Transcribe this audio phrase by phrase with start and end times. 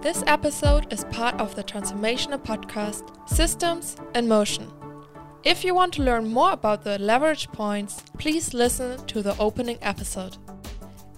[0.00, 4.70] This episode is part of the transformational podcast Systems in Motion.
[5.42, 9.76] If you want to learn more about the leverage points, please listen to the opening
[9.82, 10.36] episode.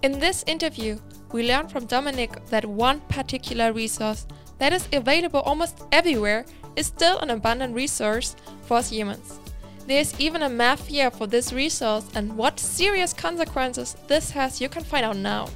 [0.01, 0.98] In this interview,
[1.30, 4.27] we learn from Dominic that one particular resource
[4.58, 9.40] that is available almost everywhere is still an abundant resource for us humans.
[9.86, 14.84] There's even a mafia for this resource, and what serious consequences this has, you can
[14.84, 15.48] find out now.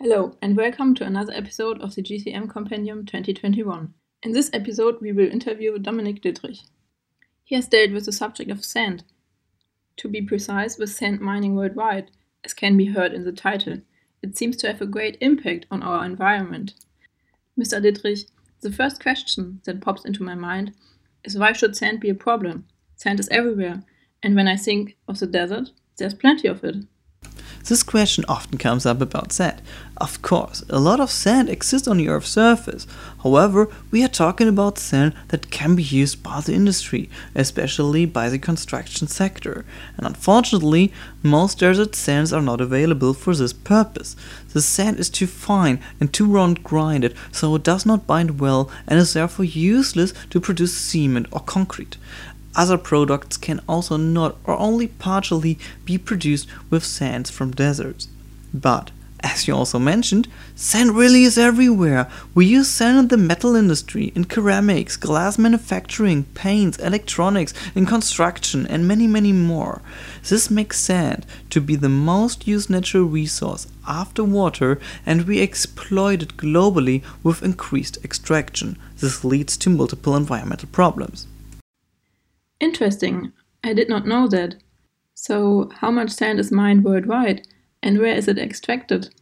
[0.00, 3.92] Hello, and welcome to another episode of the GCM Compendium 2021.
[4.22, 6.60] In this episode, we will interview Dominic Dittrich.
[7.42, 9.02] He has dealt with the subject of sand.
[9.96, 12.12] To be precise, with sand mining worldwide,
[12.44, 13.80] as can be heard in the title,
[14.22, 16.74] it seems to have a great impact on our environment.
[17.60, 17.82] Mr.
[17.82, 18.26] Dittrich,
[18.60, 20.74] the first question that pops into my mind
[21.24, 22.68] is why should sand be a problem?
[22.94, 23.82] Sand is everywhere,
[24.22, 26.84] and when I think of the desert, there's plenty of it.
[27.64, 29.60] This question often comes up about sand.
[29.98, 32.86] Of course, a lot of sand exists on the Earth's surface.
[33.22, 38.28] However, we are talking about sand that can be used by the industry, especially by
[38.28, 39.64] the construction sector.
[39.96, 40.92] And unfortunately,
[41.22, 44.14] most desert sands are not available for this purpose.
[44.52, 48.70] The sand is too fine and too round grinded, so it does not bind well
[48.86, 51.96] and is therefore useless to produce cement or concrete.
[52.58, 58.08] Other products can also not or only partially be produced with sands from deserts.
[58.52, 62.10] But, as you also mentioned, sand really is everywhere.
[62.34, 68.66] We use sand in the metal industry, in ceramics, glass manufacturing, paints, electronics, in construction,
[68.66, 69.80] and many, many more.
[70.28, 76.22] This makes sand to be the most used natural resource after water, and we exploit
[76.22, 78.76] it globally with increased extraction.
[78.96, 81.28] This leads to multiple environmental problems.
[82.60, 83.32] Interesting.
[83.64, 84.56] I did not know that.
[85.14, 87.46] So, how much sand is mined worldwide,
[87.82, 89.12] and where is it extracted?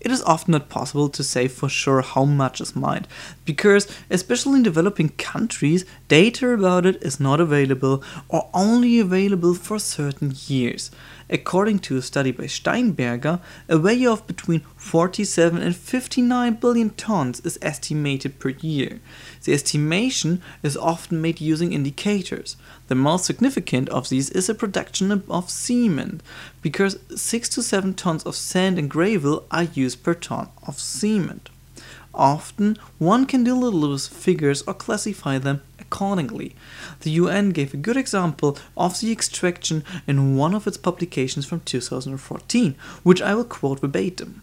[0.00, 3.06] It is often not possible to say for sure how much is mined,
[3.44, 9.78] because, especially in developing countries, data about it is not available or only available for
[9.78, 10.90] certain years.
[11.32, 17.38] According to a study by Steinberger, a value of between 47 and 59 billion tons
[17.40, 19.00] is estimated per year.
[19.44, 22.56] The estimation is often made using indicators.
[22.88, 26.22] The most significant of these is the production of cement,
[26.62, 31.50] because 6 to 7 tons of sand and gravel are used per ton of cement.
[32.12, 36.54] Often, one can deal with figures or classify them accordingly.
[37.00, 41.60] The UN gave a good example of the extraction in one of its publications from
[41.60, 44.42] 2014, which I will quote verbatim.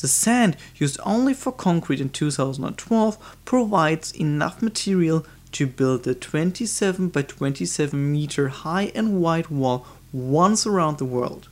[0.00, 7.08] The sand used only for concrete in 2012 provides enough material to build a 27
[7.08, 11.48] by 27 meter high and wide wall once around the world.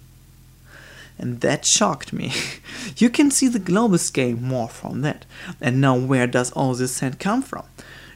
[1.19, 2.32] And that shocked me.
[2.97, 5.25] you can see the global scale more from that.
[5.60, 7.64] And now, where does all this sand come from?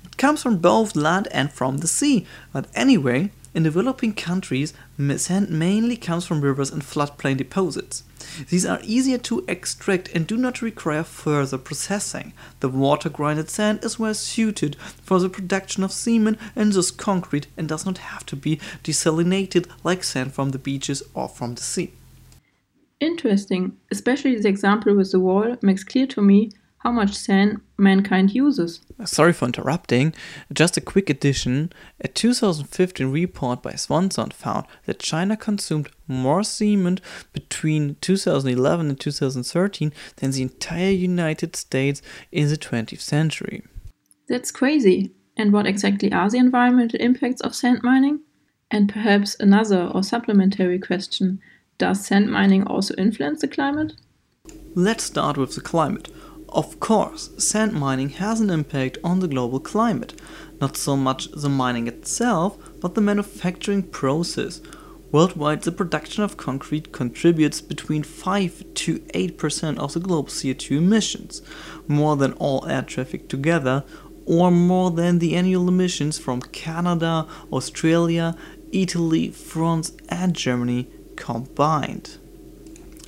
[0.04, 2.26] It comes from both land and from the sea.
[2.52, 4.74] But anyway, in developing countries,
[5.16, 8.04] sand mainly comes from rivers and floodplain deposits.
[8.50, 12.34] These are easier to extract and do not require further processing.
[12.60, 17.46] The water grinded sand is well suited for the production of cement and thus concrete
[17.56, 21.62] and does not have to be desalinated like sand from the beaches or from the
[21.62, 21.92] sea.
[23.00, 23.76] Interesting.
[23.90, 28.80] Especially the example with the wall makes clear to me how much sand mankind uses.
[29.04, 30.14] Sorry for interrupting.
[30.52, 31.72] Just a quick addition.
[32.00, 37.00] A 2015 report by Swanson found that China consumed more cement
[37.32, 42.00] between 2011 and 2013 than the entire United States
[42.30, 43.64] in the 20th century.
[44.28, 45.12] That's crazy.
[45.36, 48.20] And what exactly are the environmental impacts of sand mining?
[48.70, 51.40] And perhaps another or supplementary question
[51.78, 53.92] Does sand mining also influence the climate?
[54.74, 56.08] Let's start with the climate.
[56.48, 60.20] Of course, sand mining has an impact on the global climate.
[60.60, 64.60] Not so much the mining itself, but the manufacturing process.
[65.12, 71.42] Worldwide, the production of concrete contributes between 5 to 8% of the global CO2 emissions,
[71.86, 73.84] more than all air traffic together,
[74.26, 78.36] or more than the annual emissions from Canada, Australia,
[78.72, 82.16] Italy, France, and Germany combined.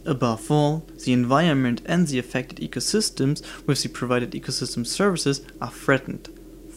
[0.05, 6.29] Above all, the environment and the affected ecosystems with the provided ecosystem services are threatened.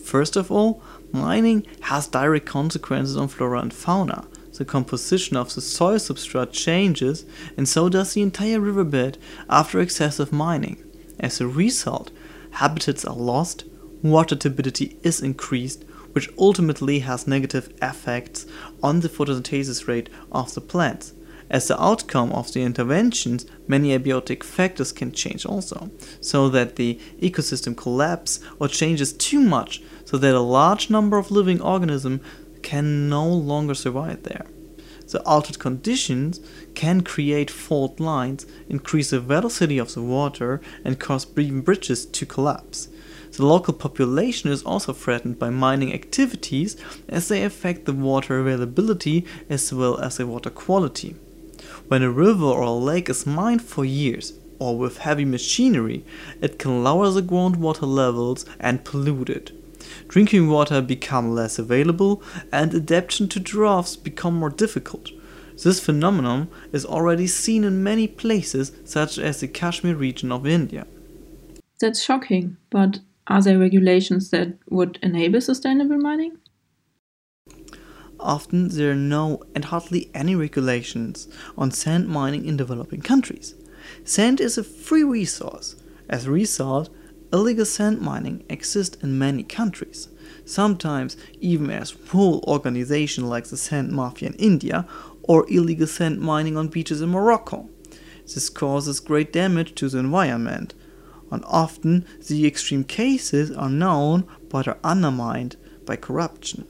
[0.03, 4.27] First of all, mining has direct consequences on flora and fauna.
[4.53, 7.25] The composition of the soil substrate changes,
[7.57, 9.18] and so does the entire riverbed
[9.50, 10.83] after excessive mining.
[11.19, 12.12] As a result,
[12.51, 13.63] habitats are lost,
[14.03, 18.45] water turbidity is increased, which ultimately has negative effects
[18.83, 21.13] on the photosynthesis rate of the plants
[21.49, 25.91] As the outcome of the interventions, many abiotic factors can change also,
[26.21, 31.31] so that the ecosystem collapse or changes too much so that a large number of
[31.31, 32.21] living organisms
[32.61, 34.45] can no longer survive there.
[35.09, 36.39] The altered conditions
[36.75, 42.87] can create fault lines, increase the velocity of the water, and cause bridges to collapse.
[43.31, 46.77] The local population is also threatened by mining activities
[47.09, 51.15] as they affect the water availability as well as the water quality.
[51.88, 56.06] When a river or a lake is mined for years, or with heavy machinery,
[56.41, 59.51] it can lower the groundwater levels and pollute it.
[60.07, 65.12] Drinking water become less available and adaptation to droughts become more difficult.
[65.62, 70.88] This phenomenon is already seen in many places such as the Kashmir region of India.
[71.79, 76.38] That's shocking, but are there regulations that would enable sustainable mining?
[78.19, 81.27] Often there are no and hardly any regulations
[81.57, 83.56] on sand mining in developing countries.
[84.04, 85.75] Sand is a free resource.
[86.10, 86.89] As a result,
[87.31, 90.10] illegal sand mining exists in many countries,
[90.45, 94.88] sometimes even as whole organizations like the Sand Mafia in India
[95.24, 97.69] or illegal sand mining on beaches in Morocco.
[98.25, 100.74] This causes great damage to the environment,
[101.31, 106.68] and often the extreme cases are known but are undermined by corruption.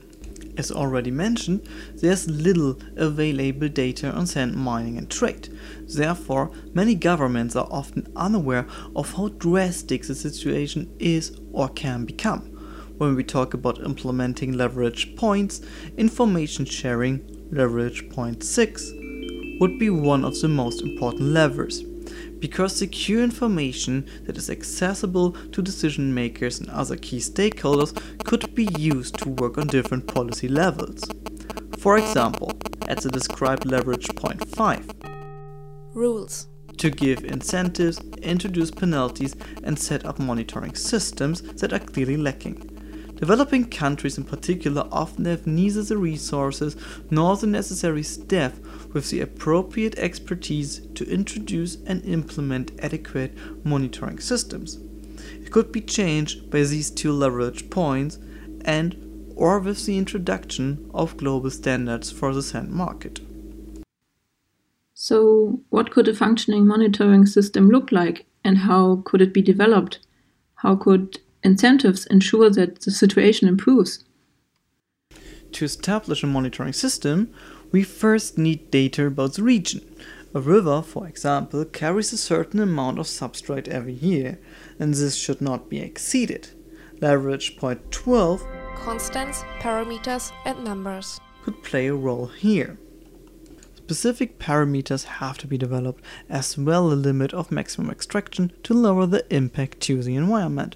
[0.56, 5.48] As already mentioned, there's little available data on sand mining and trade.
[5.88, 12.42] Therefore, many governments are often unaware of how drastic the situation is or can become.
[12.98, 15.60] When we talk about implementing leverage points,
[15.96, 18.92] information sharing, leverage point 6,
[19.60, 21.82] would be one of the most important levers
[22.44, 28.68] because secure information that is accessible to decision makers and other key stakeholders could be
[28.78, 31.02] used to work on different policy levels.
[31.78, 32.52] For example,
[32.86, 34.90] at the described leverage point 5.
[35.94, 36.48] Rules.
[36.76, 42.73] To give incentives, introduce penalties, and set up monitoring systems that are clearly lacking.
[43.24, 46.76] Developing countries in particular often have neither the resources
[47.10, 48.60] nor the necessary staff
[48.92, 53.32] with the appropriate expertise to introduce and implement adequate
[53.64, 54.78] monitoring systems.
[55.40, 58.18] It could be changed by these two leverage points
[58.62, 58.94] and
[59.36, 63.20] or with the introduction of global standards for the sand market.
[64.92, 70.00] So, what could a functioning monitoring system look like and how could it be developed?
[70.56, 74.04] How could incentives ensure that the situation improves?
[75.52, 77.32] To establish a monitoring system,
[77.70, 79.82] we first need data about the region.
[80.34, 84.40] A river, for example, carries a certain amount of substrate every year,
[84.80, 86.50] and this should not be exceeded.
[87.00, 88.44] Leverage point 12
[88.74, 92.78] Constants, parameters, and numbers could play a role here.
[93.76, 99.06] Specific parameters have to be developed, as well a limit of maximum extraction to lower
[99.06, 100.74] the impact to the environment.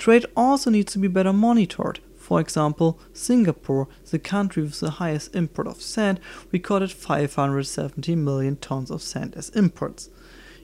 [0.00, 5.36] Trade also needs to be better monitored, for example, Singapore, the country with the highest
[5.36, 6.18] import of sand,
[6.50, 10.08] recorded 570 million tons of sand as imports.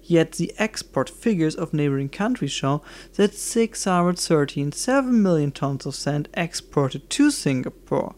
[0.03, 2.81] Yet the export figures of neighboring countries show
[3.17, 8.15] that 613.7 million tons of sand exported to Singapore.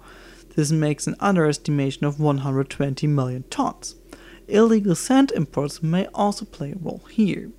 [0.55, 3.97] This makes an underestimation of 120 million tons.
[4.47, 7.51] Illegal sand imports may also play a role here.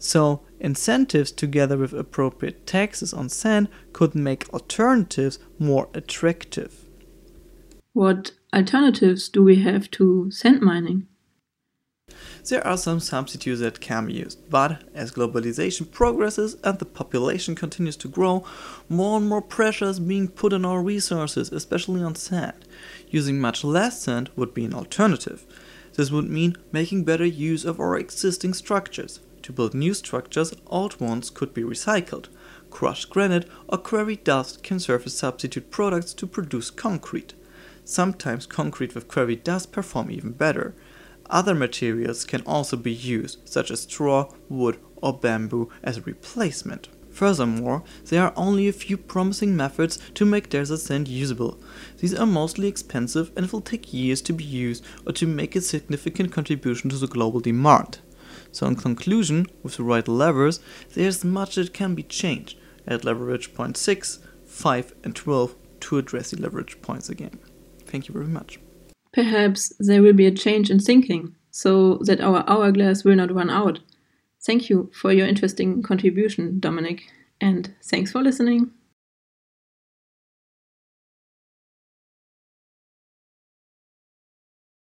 [0.00, 6.86] So, incentives together with appropriate taxes on sand could make alternatives more attractive.
[7.92, 11.08] What alternatives do we have to sand mining?
[12.48, 17.54] There are some substitutes that can be used, but as globalization progresses and the population
[17.54, 18.44] continues to grow,
[18.88, 22.64] more and more pressure is being put on our resources, especially on sand.
[23.08, 25.44] Using much less sand would be an alternative.
[25.94, 31.00] This would mean making better use of our existing structures, to build new structures, old
[31.00, 32.28] ones could be recycled.
[32.70, 37.34] Crushed granite or quarry dust can serve as substitute products to produce concrete.
[37.84, 40.74] Sometimes concrete with quarry dust perform even better.
[41.28, 46.88] Other materials can also be used, such as straw, wood, or bamboo, as a replacement.
[47.12, 51.60] Furthermore, there are only a few promising methods to make desert sand usable.
[51.98, 55.60] These are mostly expensive and will take years to be used or to make a
[55.60, 57.98] significant contribution to the global demand.
[58.52, 60.60] So in conclusion, with the right levers,
[60.94, 66.30] there's much that can be changed at leverage point 6, 5 and 12 to address
[66.30, 67.38] the leverage points again.
[67.86, 68.60] Thank you very much.
[69.12, 73.50] Perhaps there will be a change in thinking so that our hourglass will not run
[73.50, 73.80] out.
[74.44, 77.02] Thank you for your interesting contribution, Dominic,
[77.40, 78.70] and thanks for listening.